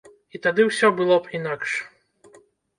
[0.37, 1.77] І тады ўсё было б інакш.